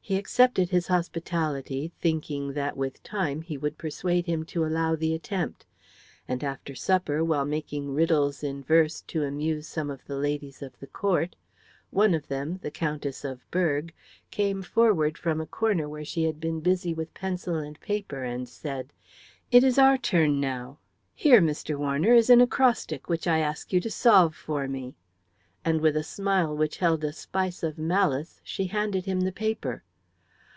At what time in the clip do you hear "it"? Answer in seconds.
19.50-19.62